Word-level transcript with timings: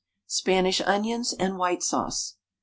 SPANISH 0.25 0.81
ONIONS 0.81 1.33
AND 1.33 1.59
WHITE 1.59 1.83
SAUCE. 1.83 2.33